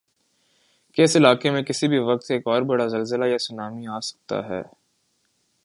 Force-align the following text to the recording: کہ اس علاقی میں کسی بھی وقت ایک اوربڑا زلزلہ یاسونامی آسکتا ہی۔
کہ 0.93 1.01
اس 1.01 1.15
علاقی 1.15 1.49
میں 1.49 1.61
کسی 1.61 1.87
بھی 1.87 1.99
وقت 1.99 2.31
ایک 2.31 2.47
اوربڑا 2.47 2.87
زلزلہ 2.87 3.25
یاسونامی 3.25 3.87
آسکتا 3.87 4.39
ہی۔ 4.49 4.61